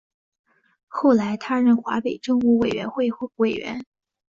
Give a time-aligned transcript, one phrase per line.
[0.87, 3.85] 后来他任华北政务委员会委员。